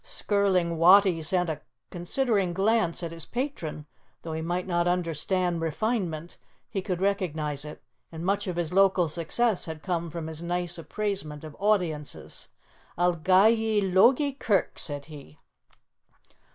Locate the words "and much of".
8.11-8.55